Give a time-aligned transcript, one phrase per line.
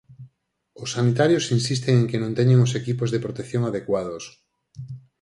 [0.83, 4.23] Os sanitarios insisten en que non teñen os equipos de protección adecuados.